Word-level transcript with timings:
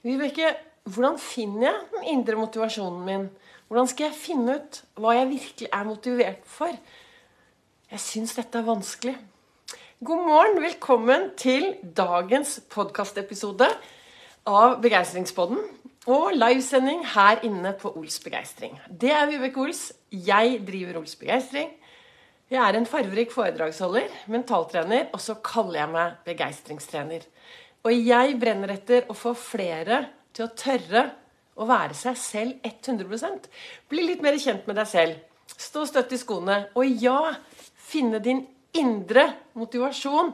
Vibeke, 0.00 0.54
hvordan 0.88 1.18
finner 1.20 1.66
jeg 1.66 1.80
den 1.92 2.04
indre 2.14 2.38
motivasjonen 2.40 3.00
min? 3.04 3.24
Hvordan 3.68 3.88
skal 3.90 4.06
jeg 4.06 4.16
finne 4.16 4.54
ut 4.56 4.78
hva 4.96 5.12
jeg 5.12 5.28
virkelig 5.28 5.66
er 5.76 5.84
motivert 5.84 6.46
for? 6.48 6.72
Jeg 7.90 8.00
syns 8.00 8.32
dette 8.38 8.56
er 8.56 8.64
vanskelig. 8.64 9.12
God 10.00 10.22
morgen, 10.24 10.62
velkommen 10.64 11.26
til 11.36 11.74
dagens 11.98 12.62
podkastepisode 12.72 13.68
av 14.48 14.78
Begeistringspodden. 14.80 15.60
Og 16.08 16.32
livesending 16.32 17.04
her 17.12 17.44
inne 17.44 17.74
på 17.76 17.92
Ols 17.92 18.16
Begeistring. 18.24 18.80
Det 18.88 19.12
er 19.12 19.28
Vibeke 19.28 19.60
Ols. 19.66 19.90
Jeg 20.08 20.62
driver 20.64 21.02
Ols 21.02 21.12
Begeistring. 21.20 21.74
Jeg 22.48 22.64
er 22.64 22.80
en 22.80 22.88
farverik 22.88 23.36
foredragsholder, 23.36 24.08
mentaltrener, 24.32 25.10
og 25.12 25.20
så 25.20 25.36
kaller 25.44 25.84
jeg 25.84 25.92
meg 25.92 26.16
begeistringstrener. 26.24 27.28
Og 27.86 27.96
jeg 27.96 28.36
brenner 28.40 28.74
etter 28.74 29.08
å 29.08 29.16
få 29.16 29.32
flere 29.38 30.02
til 30.36 30.46
å 30.46 30.54
tørre 30.56 31.04
å 31.60 31.66
være 31.68 31.96
seg 31.96 32.18
selv 32.18 32.66
100% 32.66 33.48
Bli 33.90 34.06
litt 34.06 34.22
mer 34.24 34.38
kjent 34.40 34.66
med 34.68 34.78
deg 34.80 34.88
selv. 34.88 35.18
Stå 35.50 35.84
støtt 35.88 36.12
i 36.14 36.20
skoene. 36.20 36.62
Og 36.78 37.02
ja, 37.02 37.34
finne 37.90 38.20
din 38.22 38.44
indre 38.76 39.26
motivasjon 39.58 40.32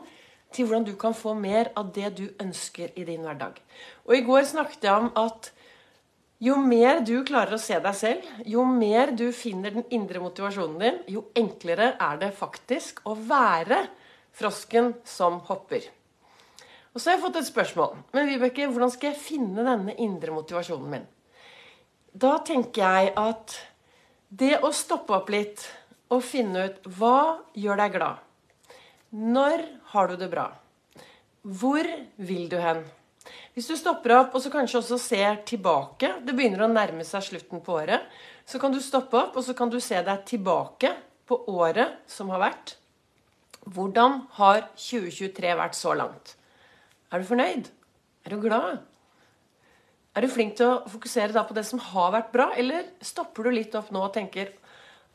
til 0.55 0.67
hvordan 0.67 0.87
du 0.87 0.95
kan 0.99 1.17
få 1.17 1.35
mer 1.39 1.73
av 1.79 1.91
det 1.95 2.13
du 2.19 2.27
ønsker 2.43 2.93
i 2.99 3.05
din 3.09 3.25
hverdag. 3.25 3.59
Og 4.07 4.17
i 4.17 4.25
går 4.27 4.47
snakket 4.49 4.87
jeg 4.89 5.07
om 5.07 5.11
at 5.19 5.51
jo 6.45 6.59
mer 6.61 7.01
du 7.01 7.15
klarer 7.25 7.57
å 7.57 7.61
se 7.61 7.79
deg 7.81 7.97
selv, 7.97 8.25
jo 8.45 8.65
mer 8.69 9.15
du 9.17 9.31
finner 9.33 9.73
den 9.73 9.87
indre 9.97 10.21
motivasjonen 10.21 10.83
din, 10.83 10.99
jo 11.17 11.25
enklere 11.37 11.95
er 11.97 12.21
det 12.21 12.35
faktisk 12.37 13.01
å 13.09 13.17
være 13.17 13.87
frosken 14.37 14.93
som 15.09 15.41
hopper. 15.49 15.87
Og 16.97 17.03
så 17.03 17.11
har 17.11 17.19
jeg 17.19 17.27
fått 17.27 17.35
et 17.43 17.49
spørsmål. 17.51 17.97
Men 18.17 18.29
Vibeke, 18.31 18.71
hvordan 18.73 18.89
skal 18.89 19.11
jeg 19.11 19.21
finne 19.21 19.65
denne 19.67 19.93
indre 20.01 20.33
motivasjonen 20.33 20.93
min? 20.95 21.03
Da 22.17 22.39
tenker 22.41 22.81
jeg 22.81 23.11
at 23.21 23.57
det 24.33 24.55
å 24.65 24.71
stoppe 24.73 25.13
opp 25.13 25.29
litt 25.29 25.61
og 26.09 26.23
finne 26.25 26.63
ut 26.71 26.87
hva 26.97 27.43
gjør 27.53 27.83
deg 27.83 27.99
glad? 27.99 28.23
Når 29.13 29.65
har 29.93 30.09
du 30.09 30.15
det 30.23 30.31
bra? 30.33 30.47
Hvor 31.45 31.85
vil 32.17 32.49
du 32.49 32.57
hen? 32.65 32.81
Hvis 33.53 33.69
du 33.69 33.77
stopper 33.77 34.17
opp 34.17 34.33
og 34.33 34.41
så 34.41 34.55
kanskje 34.55 34.81
også 34.81 34.99
ser 35.01 35.39
tilbake 35.49 36.13
Det 36.25 36.35
begynner 36.37 36.65
å 36.65 36.71
nærme 36.71 37.05
seg 37.05 37.29
slutten 37.29 37.61
på 37.61 37.77
året. 37.77 38.09
Så 38.49 38.57
kan 38.63 38.73
du 38.73 38.81
stoppe 38.81 39.21
opp 39.21 39.37
og 39.37 39.45
så 39.45 39.53
kan 39.59 39.69
du 39.69 39.77
se 39.85 40.01
deg 40.01 40.25
tilbake 40.33 40.95
på 41.29 41.43
året 41.53 42.01
som 42.09 42.33
har 42.33 42.41
vært. 42.47 42.79
Hvordan 43.69 44.23
har 44.41 44.65
2023 44.81 45.57
vært 45.61 45.77
så 45.77 45.93
langt? 46.01 46.37
Er 47.17 47.23
du 47.23 47.29
fornøyd? 47.31 47.69
Er 48.27 48.35
du 48.35 48.43
glad? 48.43 48.83
Er 50.13 50.21
du 50.21 50.29
flink 50.29 50.59
til 50.59 50.69
å 50.69 50.89
fokusere 50.93 51.45
på 51.49 51.55
det 51.57 51.63
som 51.65 51.81
har 51.81 52.11
vært 52.13 52.29
bra, 52.35 52.51
eller 52.53 52.91
stopper 53.01 53.47
du 53.47 53.55
litt 53.57 53.73
opp 53.79 53.89
nå 53.95 54.03
og 54.05 54.13
tenker 54.13 54.51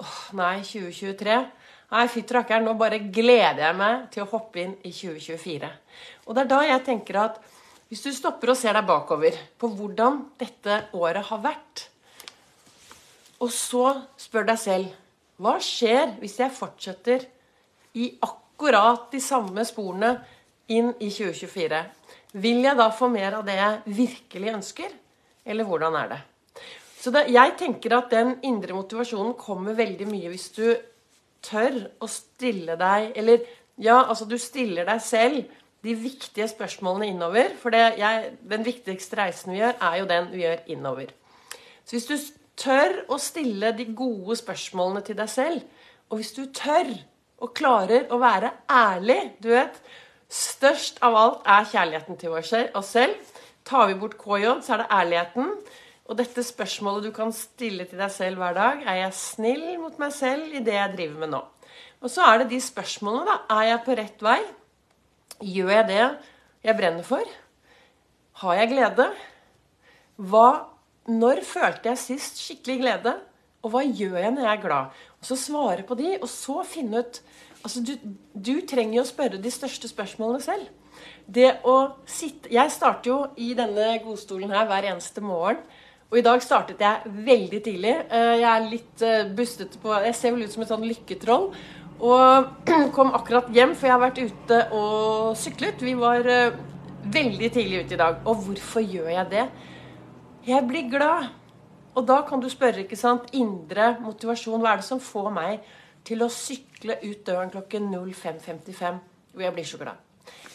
åh, 0.02 0.16
nei, 0.40 0.64
2023 0.66 1.36
Nei, 1.92 2.06
fytti 2.08 2.34
rakkeren, 2.34 2.64
nå 2.64 2.74
bare 2.80 3.02
gleder 3.04 3.66
jeg 3.66 3.76
meg 3.76 4.06
til 4.14 4.24
å 4.24 4.30
hoppe 4.32 4.62
inn 4.64 4.74
i 4.88 4.94
2024. 4.96 5.70
Og 6.24 6.38
det 6.38 6.46
er 6.46 6.50
da 6.54 6.60
jeg 6.64 6.84
tenker 6.88 7.20
at 7.20 7.42
hvis 7.92 8.06
du 8.06 8.14
stopper 8.16 8.54
og 8.54 8.58
ser 8.58 8.78
deg 8.80 8.88
bakover 8.88 9.36
på 9.60 9.70
hvordan 9.76 10.22
dette 10.40 10.78
året 10.96 11.28
har 11.28 11.44
vært, 11.44 11.84
og 13.44 13.52
så 13.52 13.92
spør 14.18 14.48
deg 14.54 14.62
selv 14.64 14.96
hva 15.44 15.58
skjer 15.62 16.16
hvis 16.22 16.40
jeg 16.40 16.56
fortsetter 16.56 17.28
i 18.00 18.08
akkurat 18.24 19.12
de 19.12 19.20
samme 19.22 19.68
sporene 19.68 20.16
inn 20.72 20.92
i 21.00 21.10
2024. 21.12 21.82
Vil 22.42 22.62
jeg 22.64 22.80
da 22.80 22.88
få 22.96 23.10
mer 23.12 23.40
av 23.40 23.48
det 23.48 23.58
jeg 23.58 23.96
virkelig 24.02 24.54
ønsker, 24.56 24.94
eller 25.46 25.68
hvordan 25.68 25.98
er 26.00 26.12
det? 26.14 26.20
Så 27.02 27.12
det, 27.14 27.26
jeg 27.34 27.56
tenker 27.58 27.98
at 27.98 28.12
den 28.14 28.36
indre 28.46 28.76
motivasjonen 28.78 29.34
kommer 29.40 29.78
veldig 29.78 30.06
mye 30.10 30.30
hvis 30.30 30.52
du 30.54 30.66
tør 31.42 31.80
å 31.98 32.06
stille 32.06 32.76
deg 32.78 33.16
Eller 33.18 33.42
ja, 33.82 34.04
altså 34.04 34.28
du 34.30 34.36
stiller 34.38 34.86
deg 34.86 35.02
selv 35.02 35.58
de 35.82 35.96
viktige 35.98 36.46
spørsmålene 36.52 37.10
innover. 37.10 37.56
For 37.58 37.74
jeg, 37.74 38.36
den 38.46 38.66
viktigste 38.66 39.18
reisen 39.18 39.56
vi 39.56 39.64
gjør, 39.64 39.80
er 39.82 39.96
jo 39.98 40.10
den 40.12 40.30
vi 40.30 40.44
gjør 40.44 40.68
innover. 40.76 41.14
Så 41.82 41.98
hvis 41.98 42.06
du 42.06 42.16
tør 42.62 43.00
å 43.10 43.18
stille 43.18 43.72
de 43.74 43.88
gode 43.98 44.38
spørsmålene 44.38 45.02
til 45.08 45.18
deg 45.18 45.32
selv, 45.32 45.64
og 46.12 46.22
hvis 46.22 46.36
du 46.38 46.44
tør 46.54 46.92
og 47.42 47.56
klarer 47.58 48.12
å 48.14 48.20
være 48.22 48.52
ærlig 48.70 49.18
Du 49.42 49.50
vet, 49.50 49.80
Størst 50.32 51.02
av 51.04 51.16
alt 51.20 51.48
er 51.50 51.68
kjærligheten 51.68 52.20
til 52.20 52.36
oss 52.40 52.54
selv. 52.94 53.18
Tar 53.68 53.90
vi 53.90 53.98
bort 54.00 54.16
KJ, 54.20 54.62
så 54.64 54.78
er 54.78 54.84
det 54.84 54.92
ærligheten. 54.96 55.50
Og 56.08 56.18
dette 56.20 56.44
spørsmålet 56.44 57.10
du 57.10 57.12
kan 57.16 57.34
stille 57.36 57.86
til 57.88 58.00
deg 58.00 58.12
selv 58.12 58.40
hver 58.40 58.56
dag, 58.56 58.86
er 58.88 59.02
jeg 59.04 59.18
snill 59.20 59.66
mot 59.80 60.00
meg 60.02 60.14
selv 60.16 60.56
i 60.56 60.64
det 60.64 60.78
jeg 60.78 60.96
driver 60.96 61.20
med 61.24 61.34
nå? 61.36 61.42
Og 62.02 62.10
så 62.10 62.26
er 62.26 62.42
det 62.42 62.50
de 62.54 62.62
spørsmålene, 62.64 63.28
da. 63.28 63.60
Er 63.60 63.68
jeg 63.70 63.84
på 63.86 63.98
rett 64.00 64.26
vei? 64.26 64.40
Gjør 65.42 65.74
jeg 65.76 65.88
det 65.92 66.02
jeg 66.66 66.78
brenner 66.80 67.06
for? 67.06 67.36
Har 68.42 68.58
jeg 68.58 68.72
glede? 68.72 69.08
Hva, 70.32 70.48
når 71.12 71.44
følte 71.46 71.92
jeg 71.92 72.02
sist 72.02 72.42
skikkelig 72.42 72.80
glede? 72.82 73.16
Og 73.62 73.76
hva 73.76 73.84
gjør 73.86 74.18
jeg 74.18 74.34
når 74.34 74.48
jeg 74.48 74.54
er 74.56 74.64
glad? 74.64 75.00
Og 75.20 75.28
Så 75.30 75.38
svare 75.38 75.86
på 75.86 76.00
de, 76.00 76.16
og 76.18 76.30
så 76.30 76.64
finne 76.66 77.04
ut 77.04 77.22
Altså, 77.62 77.84
du, 77.86 77.94
du 78.34 78.56
trenger 78.68 79.00
jo 79.00 79.04
å 79.06 79.10
spørre 79.10 79.42
de 79.42 79.52
største 79.54 79.90
spørsmålene 79.92 80.44
selv. 80.44 80.70
Det 81.32 81.62
å 81.68 81.76
sitte 82.10 82.52
Jeg 82.52 82.74
starter 82.74 83.10
jo 83.12 83.20
i 83.40 83.54
denne 83.58 83.94
godstolen 84.04 84.52
her 84.54 84.68
hver 84.70 84.90
eneste 84.92 85.24
morgen. 85.24 85.62
Og 86.12 86.18
i 86.20 86.24
dag 86.26 86.42
startet 86.44 86.82
jeg 86.84 87.12
veldig 87.28 87.60
tidlig. 87.64 87.94
Eh, 88.12 88.34
jeg 88.42 88.48
er 88.52 88.66
litt 88.68 89.04
eh, 89.08 89.30
bustete 89.32 89.80
på 89.80 89.94
Jeg 90.04 90.18
ser 90.18 90.34
vel 90.36 90.44
ut 90.44 90.52
som 90.52 90.66
et 90.66 90.72
sånn 90.74 90.84
lykketroll. 90.84 91.52
Og 92.02 92.66
kom 92.98 93.14
akkurat 93.16 93.48
hjem, 93.56 93.78
for 93.78 93.88
jeg 93.88 93.96
har 93.96 94.04
vært 94.04 94.20
ute 94.20 94.58
og 94.76 95.38
syklet. 95.40 95.86
Vi 95.86 95.94
var 95.96 96.28
eh, 96.28 96.58
veldig 97.14 97.52
tidlig 97.56 97.86
ute 97.86 97.96
i 97.96 98.02
dag. 98.02 98.20
Og 98.26 98.44
hvorfor 98.48 98.84
gjør 98.84 99.08
jeg 99.14 99.30
det? 99.32 99.46
Jeg 100.50 100.68
blir 100.68 100.90
glad. 100.92 101.30
Og 101.96 102.04
da 102.08 102.22
kan 102.28 102.44
du 102.44 102.50
spørre, 102.52 102.84
ikke 102.84 103.00
sant, 103.00 103.32
indre 103.36 103.94
motivasjon. 104.04 104.60
Hva 104.60 104.76
er 104.76 104.84
det 104.84 104.90
som 104.90 105.00
får 105.04 105.32
meg 105.36 105.72
til 106.08 106.24
å 106.24 106.30
sykle 106.32 106.98
ut 107.04 107.26
døren 107.28 107.52
klokken 107.54 107.90
05.55. 107.94 109.00
Og 109.36 109.44
jeg 109.46 109.56
blir 109.56 109.68
så 109.68 109.80
glad. 109.82 110.00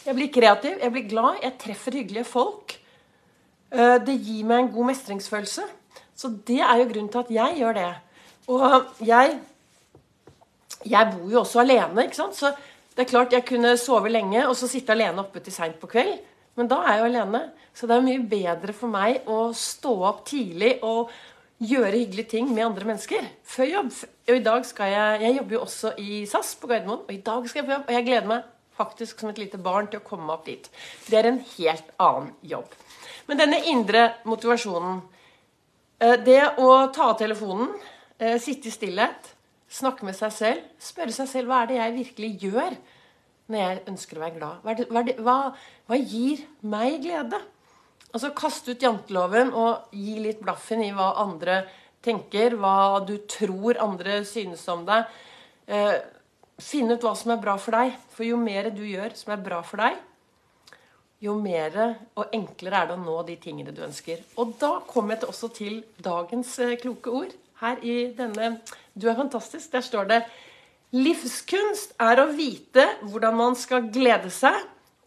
Jeg 0.05 0.15
blir 0.15 0.31
kreativ, 0.31 0.77
jeg 0.79 0.93
blir 0.93 1.07
glad, 1.09 1.41
jeg 1.43 1.57
treffer 1.59 1.97
hyggelige 1.99 2.27
folk. 2.29 2.77
Eh, 3.71 3.97
det 4.07 4.15
gir 4.23 4.45
meg 4.47 4.61
en 4.61 4.71
god 4.71 4.91
mestringsfølelse. 4.93 5.65
Så 6.17 6.31
det 6.47 6.61
er 6.63 6.79
jo 6.79 6.89
grunnen 6.89 7.11
til 7.11 7.23
at 7.25 7.33
jeg 7.35 7.59
gjør 7.61 7.79
det. 7.81 7.93
Og 8.47 9.05
jeg 9.05 9.39
Jeg 10.85 11.09
bor 11.11 11.31
jo 11.31 11.39
også 11.39 11.59
alene, 11.59 12.03
ikke 12.05 12.15
sant. 12.15 12.35
Så 12.35 12.51
det 12.95 13.01
er 13.01 13.09
klart 13.09 13.33
jeg 13.33 13.45
kunne 13.45 13.77
sove 13.77 14.09
lenge 14.09 14.47
og 14.47 14.55
så 14.55 14.67
sitte 14.69 14.93
alene 14.93 15.19
oppe 15.19 15.39
til 15.39 15.51
seint 15.51 15.79
på 15.81 15.87
kveld. 15.87 16.19
Men 16.55 16.67
da 16.67 16.77
er 16.83 16.93
jeg 16.93 16.99
jo 16.99 17.05
alene. 17.05 17.41
Så 17.73 17.87
det 17.87 17.95
er 17.95 18.05
mye 18.05 18.21
bedre 18.29 18.73
for 18.73 18.87
meg 18.87 19.27
å 19.27 19.51
stå 19.53 19.93
opp 20.07 20.23
tidlig 20.25 20.77
og 20.85 21.09
gjøre 21.57 21.97
hyggelige 21.97 22.29
ting 22.35 22.49
med 22.53 22.65
andre 22.67 22.85
mennesker 22.91 23.25
før 23.47 23.69
jobb. 23.71 23.91
Og 24.27 24.35
i 24.35 24.43
dag 24.45 24.65
skal 24.65 24.91
jeg 24.91 25.21
Jeg 25.21 25.37
jobber 25.37 25.55
jo 25.55 25.61
også 25.61 25.93
i 25.97 26.25
SAS 26.25 26.55
på 26.55 26.67
Gardermoen, 26.67 27.05
og 27.07 27.13
i 27.13 27.21
dag 27.21 27.49
skal 27.49 27.59
jeg 27.59 27.65
på 27.65 27.73
jobb. 27.73 27.87
Og 27.87 27.93
jeg 27.93 28.05
gleder 28.05 28.27
meg 28.27 28.43
faktisk 28.77 29.19
som 29.19 29.29
et 29.29 29.39
lite 29.41 29.57
barn 29.57 29.87
til 29.87 29.99
å 29.99 30.05
komme 30.05 30.25
meg 30.25 30.35
opp 30.37 30.45
dit. 30.45 30.69
Det 31.09 31.17
er 31.17 31.31
en 31.31 31.39
helt 31.57 31.89
annen 31.99 32.33
jobb. 32.41 32.69
Men 33.27 33.41
denne 33.41 33.63
indre 33.65 34.03
motivasjonen 34.25 35.01
eh, 35.99 36.17
Det 36.21 36.43
å 36.61 36.91
ta 36.93 37.09
av 37.09 37.17
telefonen, 37.17 37.73
eh, 38.19 38.37
sitte 38.39 38.69
i 38.69 38.71
stillhet, 38.71 39.33
snakke 39.67 40.05
med 40.05 40.15
seg 40.15 40.31
selv, 40.31 40.61
spørre 40.79 41.11
seg 41.11 41.27
selv 41.27 41.49
hva 41.49 41.63
er 41.63 41.67
det 41.67 41.79
jeg 41.81 41.97
virkelig 41.97 42.31
gjør 42.45 42.77
når 43.47 43.59
jeg 43.59 43.83
ønsker 43.87 44.17
å 44.17 44.21
være 44.21 44.37
glad? 44.37 44.63
Hva, 44.63 45.03
hva, 45.25 45.37
hva 45.87 45.97
gir 45.97 46.45
meg 46.61 47.01
glede? 47.01 47.41
Altså 48.15 48.31
kaste 48.35 48.73
ut 48.73 48.83
janteloven 48.83 49.51
og 49.51 49.91
gi 49.95 50.17
litt 50.23 50.39
blaffen 50.43 50.83
i 50.85 50.93
hva 50.95 51.13
andre 51.23 51.61
tenker, 52.05 52.55
hva 52.55 53.01
du 53.05 53.17
tror 53.29 53.79
andre 53.83 54.21
synes 54.27 54.63
om 54.71 54.85
deg. 54.87 55.09
Eh, 55.67 55.97
finne 56.61 56.95
ut 56.95 57.03
hva 57.03 57.13
som 57.17 57.33
er 57.35 57.41
bra 57.41 57.57
for 57.61 57.75
deg. 57.75 57.97
For 58.15 58.25
jo 58.27 58.39
mer 58.39 58.71
du 58.73 58.83
gjør 58.87 59.15
som 59.17 59.33
er 59.35 59.43
bra 59.43 59.59
for 59.65 59.83
deg, 59.83 59.97
jo 61.23 61.33
mer 61.41 61.73
og 62.13 62.33
enklere 62.35 62.83
er 62.83 62.89
det 62.89 62.95
å 62.97 63.01
nå 63.01 63.17
de 63.25 63.35
tingene 63.41 63.73
du 63.73 63.81
ønsker. 63.85 64.21
Og 64.37 64.53
da 64.61 64.77
kommer 64.87 65.15
jeg 65.15 65.23
til 65.23 65.31
også 65.33 65.49
til 65.55 65.77
dagens 66.03 66.53
eh, 66.63 66.77
kloke 66.81 67.13
ord. 67.23 67.35
Her 67.57 67.79
i 67.81 68.11
denne 68.13 68.59
Du 68.93 69.07
er 69.09 69.17
fantastisk. 69.17 69.71
Der 69.73 69.81
står 69.81 70.09
det 70.11 70.21
Livskunst 70.93 71.97
er 71.99 72.21
å 72.21 72.29
vite 72.31 72.85
hvordan 73.01 73.35
man 73.35 73.57
skal 73.59 73.89
glede 73.91 74.29
seg 74.31 74.55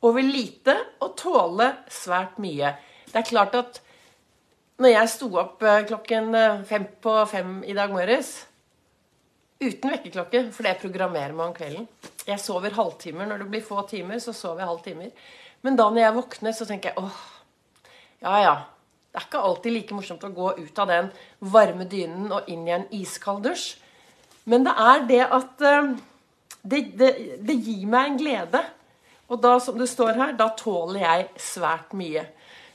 over 0.04 0.24
lite 0.24 0.74
og 1.00 1.14
tåle 1.16 1.70
svært 1.88 2.40
mye. 2.42 2.74
Det 3.10 3.18
er 3.18 3.26
klart 3.26 3.56
at 3.58 3.80
når 4.80 4.94
jeg 4.94 5.10
sto 5.12 5.28
opp 5.40 5.64
eh, 5.66 5.82
klokken 5.88 6.30
eh, 6.38 6.62
fem 6.68 6.86
på 7.02 7.14
fem 7.28 7.58
i 7.68 7.74
dag 7.76 7.90
morges 7.92 8.32
uten 9.60 9.92
vekkerklokke, 9.92 10.46
for 10.54 10.64
det 10.64 10.78
programmerer 10.80 11.34
meg 11.36 11.50
om 11.50 11.56
kvelden 11.56 11.88
Jeg 12.24 12.40
sover 12.40 12.72
halvtimer. 12.72 13.26
Når 13.28 13.42
det 13.42 13.48
blir 13.52 13.64
få 13.64 13.82
timer, 13.90 14.22
så 14.22 14.32
sover 14.32 14.62
jeg 14.62 14.70
halvtimer. 14.70 15.10
Men 15.66 15.76
da 15.76 15.88
når 15.90 16.04
jeg 16.04 16.16
våkner, 16.16 16.56
så 16.56 16.68
tenker 16.68 16.92
jeg 16.94 17.02
åh, 17.02 17.18
ja 18.24 18.36
ja. 18.44 18.54
Det 19.10 19.18
er 19.18 19.26
ikke 19.26 19.42
alltid 19.42 19.74
like 19.74 19.96
morsomt 19.96 20.24
å 20.24 20.30
gå 20.30 20.48
ut 20.62 20.78
av 20.78 20.86
den 20.88 21.08
varme 21.52 21.84
dynen 21.90 22.30
og 22.30 22.48
inn 22.48 22.62
i 22.68 22.76
en 22.76 22.86
iskald 22.94 23.42
dusj. 23.42 23.72
Men 24.48 24.64
det 24.64 24.74
er 24.86 25.06
det 25.08 25.22
at 25.26 25.64
eh, 25.66 25.94
det, 26.62 26.84
det, 26.96 27.10
det 27.42 27.56
gir 27.58 27.88
meg 27.90 28.12
en 28.12 28.20
glede. 28.20 28.62
Og 29.30 29.42
da, 29.42 29.58
som 29.62 29.76
det 29.78 29.90
står 29.90 30.14
her, 30.14 30.36
da 30.38 30.48
tåler 30.56 31.02
jeg 31.02 31.26
svært 31.42 31.92
mye. 31.98 32.24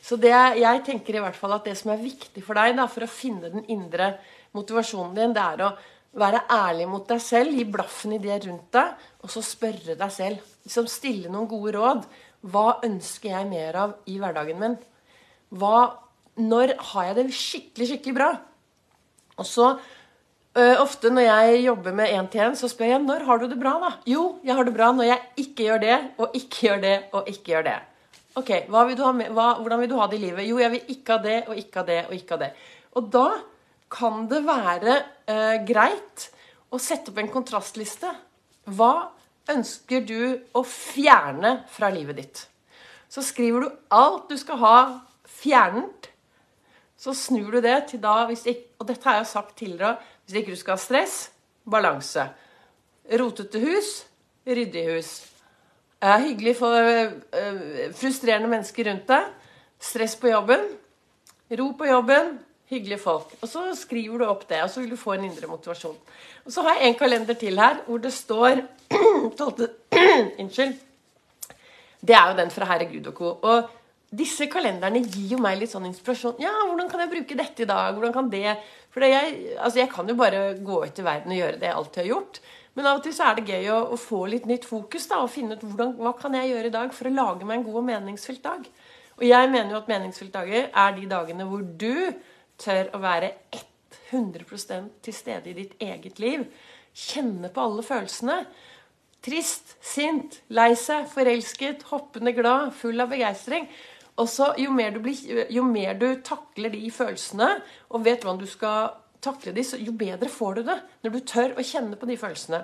Så 0.05 0.19
det, 0.21 0.35
jeg 0.59 0.83
tenker 0.85 1.17
i 1.17 1.21
hvert 1.23 1.37
fall 1.37 1.55
at 1.55 1.65
det 1.65 1.73
som 1.79 1.89
er 1.93 2.03
viktig 2.03 2.43
for 2.45 2.57
deg 2.59 2.75
da, 2.77 2.85
for 2.91 3.07
å 3.07 3.09
finne 3.09 3.49
den 3.49 3.65
indre 3.73 4.13
motivasjonen 4.53 5.15
din, 5.17 5.33
det 5.33 5.41
er 5.41 5.63
å 5.65 5.71
være 6.15 6.43
ærlig 6.51 6.85
mot 6.91 7.07
deg 7.09 7.21
selv, 7.23 7.55
gi 7.55 7.65
blaffen 7.67 8.13
i 8.15 8.21
det 8.21 8.37
rundt 8.45 8.69
deg, 8.75 8.93
og 9.25 9.33
så 9.33 9.41
spørre 9.43 9.97
deg 9.97 10.13
selv. 10.13 10.43
Liksom 10.65 10.87
stille 10.91 11.31
noen 11.31 11.49
gode 11.49 11.73
råd. 11.75 12.05
Hva 12.45 12.67
ønsker 12.85 13.33
jeg 13.33 13.49
mer 13.49 13.79
av 13.81 13.95
i 14.11 14.19
hverdagen 14.21 14.61
min? 14.61 14.77
Hva, 15.57 15.79
når 16.37 16.75
har 16.91 17.09
jeg 17.09 17.17
det 17.17 17.25
skikkelig, 17.39 17.89
skikkelig 17.89 18.15
bra? 18.19 18.29
Og 19.41 19.49
så 19.49 19.71
øh, 19.73 20.77
Ofte 20.85 21.09
når 21.11 21.27
jeg 21.27 21.65
jobber 21.65 21.97
med 21.97 22.13
én-til-én, 22.13 22.55
så 22.55 22.69
spør 22.71 22.93
jeg 22.93 23.01
når 23.03 23.25
har 23.25 23.41
du 23.41 23.49
det 23.49 23.59
bra. 23.59 23.75
da? 23.81 23.91
Jo, 24.05 24.35
jeg 24.45 24.55
har 24.55 24.69
det 24.69 24.77
bra 24.77 24.93
når 24.93 25.09
jeg 25.09 25.47
ikke 25.47 25.67
gjør 25.67 25.83
det, 25.83 25.99
og 26.21 26.39
ikke 26.39 26.69
gjør 26.69 26.81
det, 26.85 26.95
og 27.11 27.33
ikke 27.33 27.55
gjør 27.55 27.69
det. 27.71 27.77
Ok, 28.35 28.49
vil 28.67 29.01
med, 29.15 29.31
hva, 29.31 29.55
Hvordan 29.61 29.79
vil 29.79 29.89
du 29.89 29.97
ha 29.99 30.07
det 30.11 30.17
i 30.19 30.25
livet? 30.25 30.47
Jo, 30.47 30.59
jeg 30.59 30.71
vil 30.73 30.89
ikke 30.91 31.15
ha 31.15 31.23
det, 31.23 31.37
og 31.47 31.59
ikke 31.59 31.79
ha 31.79 31.85
det, 31.87 31.99
og 32.09 32.15
ikke 32.15 32.35
ha 32.35 32.41
det. 32.43 32.49
Og 32.95 33.11
da 33.11 33.27
kan 33.95 34.25
det 34.27 34.41
være 34.43 34.95
øh, 35.31 35.57
greit 35.67 36.25
å 36.73 36.79
sette 36.81 37.13
opp 37.13 37.21
en 37.21 37.31
kontrastliste. 37.31 38.11
Hva 38.75 39.11
ønsker 39.53 40.03
du 40.03 40.19
å 40.57 40.63
fjerne 40.67 41.61
fra 41.71 41.91
livet 41.93 42.19
ditt? 42.19 42.41
Så 43.07 43.23
skriver 43.23 43.63
du 43.63 43.77
alt 43.93 44.27
du 44.31 44.35
skal 44.41 44.59
ha 44.63 44.77
fjernet. 45.29 46.09
Så 46.99 47.13
snur 47.15 47.53
du 47.55 47.61
det 47.63 47.77
til 47.91 48.01
da 48.03 48.25
ikke, 48.27 48.73
Og 48.79 48.89
dette 48.89 49.07
har 49.07 49.21
jeg 49.21 49.31
sagt 49.31 49.55
tidligere. 49.59 49.95
Hvis 50.25 50.41
ikke 50.41 50.57
du 50.57 50.59
skal 50.59 50.75
ha 50.75 50.81
stress 50.81 51.15
balanse. 51.63 52.27
Rotete 53.05 53.61
hus 53.63 54.01
ryddig 54.45 54.85
hus. 54.91 55.11
Eh, 56.01 56.19
hyggelig 56.21 56.55
for 56.59 56.75
eh, 56.75 57.11
frustrerende 57.93 58.49
mennesker 58.49 58.89
rundt 58.89 59.07
deg. 59.11 59.29
Stress 59.81 60.15
på 60.19 60.31
jobben. 60.31 60.65
Ro 61.59 61.69
på 61.77 61.87
jobben. 61.89 62.35
Hyggelige 62.71 63.03
folk. 63.03 63.35
Og 63.41 63.49
så 63.49 63.67
skriver 63.77 64.17
du 64.21 64.25
opp 64.25 64.47
det, 64.49 64.63
og 64.65 64.71
så 64.73 64.81
vil 64.81 64.95
du 64.95 64.97
få 64.97 65.13
en 65.13 65.27
indre 65.27 65.47
motivasjon. 65.47 65.97
Og 66.45 66.53
så 66.53 66.63
har 66.65 66.79
jeg 66.79 66.89
en 66.89 66.97
kalender 66.97 67.37
til 67.37 67.61
her 67.61 67.83
hvor 67.85 68.01
det 68.01 68.13
står 68.13 68.63
12. 69.37 69.67
Unnskyld. 70.41 70.73
Det 72.05 72.15
er 72.15 72.31
jo 72.31 72.37
den 72.39 72.53
fra 72.53 72.67
Herre 72.69 72.87
Gud 72.89 73.11
og 73.11 73.17
co. 73.17 73.31
Og 73.45 73.69
disse 74.15 74.47
kalenderne 74.51 75.01
gir 75.03 75.35
jo 75.35 75.39
meg 75.41 75.59
litt 75.59 75.73
sånn 75.73 75.87
inspirasjon. 75.89 76.37
Ja, 76.41 76.53
hvordan 76.65 76.89
kan 76.89 77.01
jeg 77.03 77.11
bruke 77.13 77.37
dette 77.37 77.65
i 77.65 77.69
dag? 77.69 77.93
Hvordan 77.93 78.13
kan 78.15 78.29
det 78.33 78.57
For 78.93 79.03
jeg, 79.03 79.55
altså 79.59 79.81
jeg 79.81 79.89
kan 79.91 80.07
jo 80.07 80.15
bare 80.15 80.53
gå 80.63 80.77
ut 80.85 80.99
i 80.99 81.03
verden 81.03 81.33
og 81.33 81.39
gjøre 81.41 81.57
det 81.59 81.67
jeg 81.67 81.77
alltid 81.79 82.01
har 82.01 82.11
gjort. 82.13 82.39
Men 82.75 82.89
av 82.89 82.99
og 82.99 83.05
til 83.05 83.15
så 83.15 83.29
er 83.29 83.37
det 83.37 83.47
gøy 83.47 83.69
å, 83.71 83.77
å 83.95 83.99
få 83.99 84.25
litt 84.27 84.47
nytt 84.49 84.67
fokus 84.67 85.07
da, 85.07 85.21
og 85.23 85.31
finne 85.31 85.55
ut 85.55 85.63
hvordan, 85.63 85.93
hva 85.99 86.11
kan 86.19 86.35
jeg 86.35 86.51
gjøre 86.51 86.71
i 86.71 86.75
dag 86.75 86.91
for 86.95 87.07
å 87.07 87.15
lage 87.15 87.47
meg 87.47 87.61
en 87.61 87.67
god 87.69 87.79
og 87.81 87.87
meningsfylt 87.87 88.43
dag. 88.43 88.67
Og 89.15 89.23
jeg 89.23 89.51
mener 89.51 89.71
jo 89.71 89.79
at 89.79 89.91
meningsfylte 89.91 90.41
dager 90.41 90.67
er 90.67 90.95
de 90.97 91.07
dagene 91.07 91.47
hvor 91.47 91.63
du 91.63 92.11
tør 92.59 92.91
å 92.95 92.99
være 93.03 93.31
100% 94.11 94.89
til 95.05 95.15
stede 95.15 95.51
i 95.51 95.57
ditt 95.61 95.75
eget 95.83 96.19
liv. 96.19 96.43
Kjenne 96.95 97.51
på 97.51 97.63
alle 97.63 97.83
følelsene. 97.85 98.41
Trist, 99.25 99.77
sint, 99.81 100.41
lei 100.53 100.73
seg, 100.77 101.07
forelsket, 101.09 101.87
hoppende 101.89 102.35
glad, 102.35 102.73
full 102.77 102.99
av 103.01 103.09
begeistring. 103.15 103.69
Og 104.19 104.27
så 104.31 104.51
jo, 104.59 104.75
jo 105.51 105.63
mer 105.67 105.97
du 105.99 106.07
takler 106.23 106.71
de 106.75 106.83
følelsene, 106.93 107.49
og 107.91 108.05
vet 108.05 108.23
hvordan 108.23 108.43
du 108.43 108.47
skal 108.47 108.93
takle 109.25 109.53
de, 109.55 109.65
jo 109.81 109.95
bedre 109.97 110.29
får 110.31 110.59
du 110.59 110.67
det. 110.69 110.77
Når 111.03 111.15
du 111.15 111.19
tør 111.27 111.57
å 111.57 111.65
kjenne 111.65 111.99
på 111.99 112.09
de 112.09 112.17
følelsene. 112.19 112.61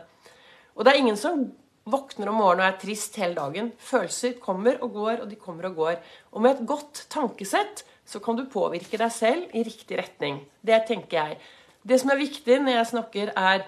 Og 0.78 0.86
det 0.86 0.94
er 0.94 1.02
ingen 1.02 1.20
som 1.20 1.44
våkner 1.92 2.30
om 2.30 2.38
morgenen 2.38 2.64
og 2.64 2.68
er 2.70 2.82
trist 2.82 3.18
hele 3.20 3.38
dagen. 3.38 3.72
Følelser 3.82 4.38
kommer 4.42 4.78
og 4.86 4.94
går, 4.96 5.24
og 5.24 5.32
de 5.32 5.40
kommer 5.40 5.70
og 5.72 5.80
går. 5.82 5.98
Og 6.32 6.44
med 6.44 6.56
et 6.56 6.68
godt 6.70 7.06
tankesett 7.12 7.84
så 8.08 8.22
kan 8.24 8.38
du 8.38 8.46
påvirke 8.52 9.00
deg 9.00 9.14
selv 9.14 9.56
i 9.56 9.64
riktig 9.66 9.98
retning. 10.00 10.42
Det 10.62 10.84
tenker 10.90 11.18
jeg. 11.18 11.40
Det 11.82 11.98
som 12.02 12.12
er 12.14 12.22
viktig 12.22 12.60
når 12.62 12.78
jeg 12.78 12.92
snakker, 12.92 13.34
er 13.38 13.66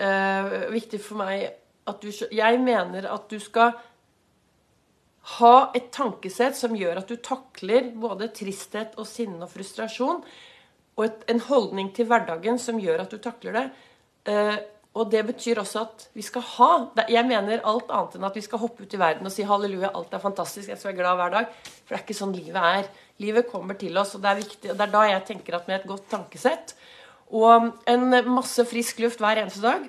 øh, 0.00 0.56
viktig 0.72 1.02
for 1.04 1.20
meg 1.20 1.50
at 1.86 2.02
du 2.02 2.10
Jeg 2.10 2.58
mener 2.58 3.06
at 3.06 3.30
du 3.30 3.38
skal 3.38 3.76
ha 5.36 5.54
et 5.74 5.90
tankesett 5.94 6.56
som 6.56 6.74
gjør 6.78 7.00
at 7.00 7.08
du 7.10 7.16
takler 7.16 7.92
både 7.94 8.30
tristhet 8.34 8.94
og 8.98 9.06
sinne 9.06 9.42
og 9.44 9.50
frustrasjon. 9.52 10.22
Og 10.96 11.04
et, 11.04 11.26
en 11.32 11.42
holdning 11.48 11.92
til 11.96 12.08
hverdagen 12.08 12.58
som 12.60 12.80
gjør 12.80 13.04
at 13.04 13.12
du 13.12 13.20
takler 13.22 13.58
det. 13.58 13.66
Eh, 14.32 14.56
og 14.96 15.10
det 15.12 15.22
betyr 15.28 15.60
også 15.60 15.82
at 15.82 16.04
vi 16.16 16.22
skal 16.24 16.40
ha 16.54 16.68
Jeg 17.12 17.28
mener 17.28 17.60
alt 17.68 17.90
annet 17.92 18.14
enn 18.16 18.28
at 18.30 18.36
vi 18.38 18.44
skal 18.46 18.62
hoppe 18.62 18.86
ut 18.86 18.94
i 18.96 19.00
verden 19.00 19.28
og 19.28 19.34
si 19.34 19.44
halleluja, 19.44 19.90
alt 19.92 20.14
er 20.16 20.22
fantastisk, 20.22 20.70
jeg 20.70 20.80
skal 20.80 20.94
være 20.94 21.00
glad 21.02 21.18
hver 21.20 21.34
dag. 21.34 21.50
For 21.84 21.92
det 21.92 21.98
er 21.98 22.06
ikke 22.06 22.16
sånn 22.16 22.32
livet 22.36 22.68
er. 22.80 22.88
Livet 23.20 23.50
kommer 23.50 23.76
til 23.76 23.98
oss, 24.00 24.14
og 24.16 24.24
det 24.24 24.30
er 24.30 24.40
viktig. 24.40 24.70
Og 24.72 24.78
det 24.78 24.86
er 24.86 24.94
da 24.94 25.02
jeg 25.10 25.26
tenker 25.28 25.58
at 25.58 25.68
med 25.68 25.82
et 25.82 25.90
godt 25.90 26.08
tankesett 26.12 26.76
og 27.34 27.72
en 27.90 28.04
masse 28.30 28.64
frisk 28.70 29.00
luft 29.02 29.22
hver 29.22 29.40
eneste 29.42 29.64
dag, 29.64 29.86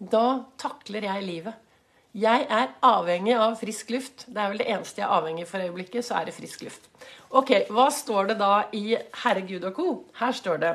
da 0.00 0.24
takler 0.58 1.06
jeg 1.06 1.26
livet. 1.26 1.69
Jeg 2.10 2.46
er 2.50 2.72
avhengig 2.82 3.36
av 3.38 3.52
frisk 3.60 3.90
luft. 3.94 4.24
Det 4.26 4.40
er 4.42 4.50
vel 4.50 4.58
det 4.58 4.70
eneste 4.72 4.98
jeg 4.98 5.06
er 5.06 5.14
avhengig 5.14 5.46
for 5.46 5.62
øyeblikket, 5.62 6.02
så 6.02 6.18
er 6.18 6.26
det 6.26 6.34
frisk 6.34 6.64
luft. 6.66 6.88
Ok, 7.30 7.52
Hva 7.70 7.86
står 7.94 8.32
det 8.32 8.38
da 8.40 8.64
i 8.74 8.96
Herre 9.22 9.44
Gud 9.46 9.64
og 9.68 9.76
co.? 9.76 9.90
Her 10.18 10.32
står 10.34 10.58
det 10.58 10.72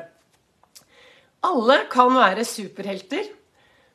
Alle 1.44 1.82
kan 1.92 2.14
være 2.16 2.46
superhelter 2.48 3.28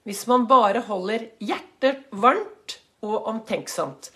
hvis 0.04 0.26
man 0.28 0.46
bare 0.48 0.80
holder 0.84 1.26
hjertet 1.40 2.04
varmt 2.12 2.76
og 3.04 3.26
omtenksomt. 3.32 4.10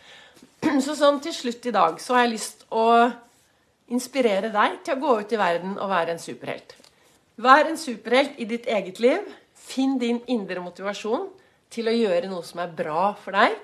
Så 0.84 0.96
sånn 0.96 1.20
til 1.24 1.32
slutt 1.36 1.66
i 1.68 1.72
dag 1.74 1.96
så 2.00 2.16
har 2.16 2.24
jeg 2.24 2.34
lyst 2.34 2.64
å 2.72 2.84
inspirere 3.92 4.52
deg 4.52 4.78
til 4.84 4.96
å 4.96 5.00
gå 5.00 5.16
ut 5.20 5.32
i 5.32 5.40
verden 5.40 5.76
og 5.78 5.92
være 5.92 6.14
en 6.14 6.20
superhelt. 6.20 6.76
Vær 7.36 7.68
en 7.68 7.80
superhelt 7.80 8.36
i 8.40 8.48
ditt 8.48 8.68
eget 8.68 9.00
liv. 9.00 9.24
Finn 9.54 9.96
din 10.00 10.20
indre 10.28 10.60
motivasjon 10.60 11.28
til 11.74 11.90
å 11.90 11.96
gjøre 11.96 12.30
noe 12.30 12.46
som 12.46 12.62
er 12.62 12.74
bra 12.74 13.10
for 13.18 13.36
deg. 13.36 13.56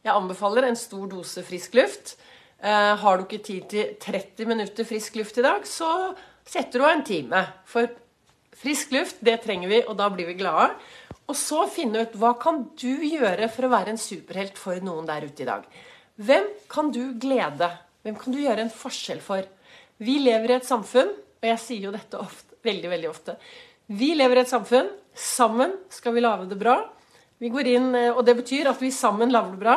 Jeg 0.00 0.16
anbefaler 0.16 0.66
en 0.66 0.78
stor 0.78 1.06
dose 1.10 1.44
frisk 1.46 1.76
luft. 1.78 2.16
Eh, 2.60 2.94
har 3.02 3.16
du 3.16 3.24
ikke 3.24 3.44
tid 3.44 3.68
til 3.72 3.94
30 4.00 4.48
minutter 4.48 4.88
frisk 4.88 5.16
luft 5.20 5.38
i 5.40 5.44
dag, 5.44 5.64
så 5.68 6.12
setter 6.44 6.80
du 6.80 6.86
av 6.86 6.94
en 6.94 7.06
time. 7.06 7.44
For 7.68 7.88
frisk 8.60 8.92
luft, 8.96 9.20
det 9.24 9.38
trenger 9.44 9.70
vi, 9.70 9.82
og 9.86 9.96
da 10.00 10.10
blir 10.12 10.28
vi 10.28 10.38
glade. 10.40 10.74
Og 11.30 11.36
så 11.38 11.62
finne 11.70 12.04
ut 12.04 12.16
hva 12.18 12.34
kan 12.40 12.64
du 12.80 13.04
gjøre 13.06 13.48
for 13.52 13.68
å 13.68 13.72
være 13.72 13.94
en 13.94 14.00
superhelt 14.00 14.58
for 14.58 14.80
noen 14.84 15.06
der 15.08 15.28
ute 15.28 15.44
i 15.44 15.48
dag. 15.48 15.66
Hvem 16.20 16.48
kan 16.68 16.90
du 16.92 17.14
glede? 17.20 17.70
Hvem 18.04 18.16
kan 18.18 18.34
du 18.34 18.40
gjøre 18.42 18.66
en 18.66 18.72
forskjell 18.72 19.20
for? 19.24 19.46
Vi 20.00 20.18
lever 20.24 20.50
i 20.50 20.56
et 20.58 20.68
samfunn, 20.68 21.12
og 21.12 21.46
jeg 21.46 21.60
sier 21.62 21.86
jo 21.86 21.94
dette 21.94 22.18
ofte, 22.20 22.56
veldig, 22.66 22.90
veldig 22.92 23.08
ofte. 23.08 23.36
Vi 23.92 24.12
lever 24.16 24.40
i 24.40 24.42
et 24.44 24.50
samfunn. 24.52 24.90
Sammen 25.16 25.72
skal 25.92 26.16
vi 26.16 26.24
lage 26.24 26.48
det 26.50 26.58
bra. 26.60 26.80
Vi 27.40 27.48
går 27.48 27.66
inn, 27.72 27.94
eh, 27.94 28.12
og 28.12 28.24
Det 28.24 28.36
betyr 28.36 28.68
at 28.68 28.80
vi 28.82 28.90
sammen 28.92 29.32
lager 29.32 29.50
det 29.50 29.60
bra. 29.60 29.76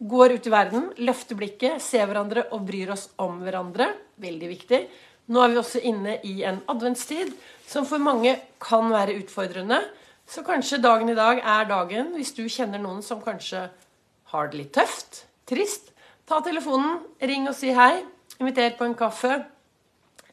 Går 0.00 0.32
ut 0.32 0.46
i 0.46 0.50
verden, 0.50 0.92
løfter 0.96 1.36
blikket, 1.36 1.82
ser 1.82 2.06
hverandre 2.06 2.46
og 2.52 2.64
bryr 2.66 2.92
oss 2.94 3.10
om 3.18 3.40
hverandre. 3.42 3.90
Veldig 4.16 4.48
viktig. 4.48 4.88
Nå 5.28 5.42
er 5.42 5.48
vi 5.48 5.58
også 5.60 5.82
inne 5.82 6.18
i 6.24 6.42
en 6.42 6.62
adventstid 6.68 7.34
som 7.66 7.84
for 7.86 7.98
mange 7.98 8.38
kan 8.58 8.88
være 8.90 9.18
utfordrende. 9.20 9.82
Så 10.26 10.42
kanskje 10.46 10.80
dagen 10.80 11.10
i 11.10 11.14
dag 11.14 11.38
er 11.38 11.68
dagen 11.68 12.14
hvis 12.14 12.32
du 12.34 12.48
kjenner 12.48 12.78
noen 12.78 13.02
som 13.02 13.20
kanskje 13.20 13.68
har 14.30 14.48
det 14.48 14.58
litt 14.58 14.72
tøft, 14.72 15.24
trist. 15.46 15.90
Ta 16.26 16.40
telefonen, 16.40 17.00
ring 17.20 17.48
og 17.50 17.54
si 17.58 17.74
hei. 17.74 18.04
Inviter 18.38 18.76
på 18.78 18.86
en 18.86 18.94
kaffe. 18.94 19.44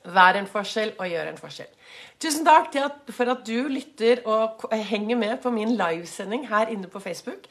Vær 0.05 0.37
en 0.37 0.47
forskjell 0.47 0.93
og 0.99 1.09
gjør 1.09 1.31
en 1.31 1.41
forskjell. 1.41 1.73
Tusen 2.17 2.45
takk 2.47 2.73
at, 2.81 3.11
for 3.13 3.29
at 3.29 3.43
du 3.45 3.67
lytter 3.69 4.23
og 4.25 4.65
henger 4.73 5.19
med 5.19 5.35
på 5.43 5.51
min 5.53 5.75
livesending 5.77 6.47
her 6.49 6.71
inne 6.73 6.89
på 6.89 7.01
Facebook. 7.03 7.45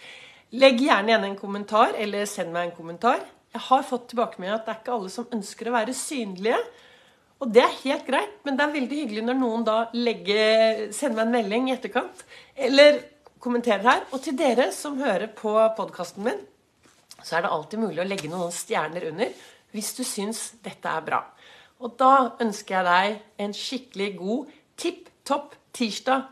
Legg 0.56 0.80
gjerne 0.82 1.12
igjen 1.12 1.26
en 1.28 1.38
kommentar, 1.38 1.94
eller 1.98 2.26
send 2.30 2.52
meg 2.54 2.68
en 2.68 2.76
kommentar. 2.76 3.22
Jeg 3.54 3.62
har 3.68 3.86
fått 3.86 4.10
tilbakemelding 4.10 4.56
at 4.56 4.66
det 4.66 4.74
er 4.74 4.82
ikke 4.82 4.96
alle 4.96 5.12
som 5.12 5.30
ønsker 5.32 5.70
å 5.70 5.76
være 5.76 5.94
synlige. 5.96 6.58
Og 7.42 7.50
det 7.52 7.62
er 7.62 7.80
helt 7.82 8.06
greit, 8.06 8.36
men 8.46 8.56
det 8.56 8.64
er 8.64 8.74
veldig 8.74 8.98
hyggelig 9.02 9.24
når 9.26 9.38
noen 9.38 9.64
da 9.66 9.76
legger, 9.94 10.86
sender 10.96 11.18
meg 11.18 11.26
en 11.26 11.34
melding 11.34 11.68
i 11.68 11.74
etterkant. 11.74 12.22
Eller 12.56 13.02
kommenterer 13.42 13.84
her. 13.86 14.04
Og 14.10 14.22
til 14.24 14.36
dere 14.38 14.70
som 14.74 14.96
hører 15.00 15.28
på 15.36 15.52
podkasten 15.76 16.24
min, 16.26 16.40
så 17.22 17.36
er 17.36 17.44
det 17.44 17.52
alltid 17.52 17.82
mulig 17.82 18.02
å 18.02 18.08
legge 18.08 18.30
noen 18.32 18.54
stjerner 18.54 19.10
under 19.10 19.34
hvis 19.76 19.92
du 19.98 20.04
syns 20.06 20.46
dette 20.64 20.88
er 20.88 21.04
bra. 21.04 21.20
Og 21.80 21.96
da 22.00 22.12
ønsker 22.40 22.78
jeg 22.78 22.86
deg 22.86 23.44
en 23.44 23.54
skikkelig 23.56 24.10
god, 24.18 24.52
tipp 24.80 25.10
topp 25.26 25.56
tirsdag. 25.76 26.24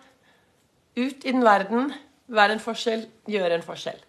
Ut 0.96 1.24
i 1.26 1.32
den 1.32 1.44
verden, 1.44 1.92
vær 2.26 2.52
en 2.54 2.62
forskjell, 2.62 3.06
gjør 3.28 3.56
en 3.56 3.66
forskjell. 3.66 4.00